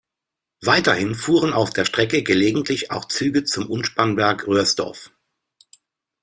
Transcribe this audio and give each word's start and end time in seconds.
Weiterhin 0.63 1.13
fuhren 1.13 1.53
auf 1.53 1.69
der 1.69 1.85
Strecke 1.85 2.23
gelegentlich 2.23 2.89
auch 2.89 3.05
Züge 3.07 3.43
zum 3.43 3.69
Umspannwerk 3.69 4.47
Röhrsdorf. 4.47 5.11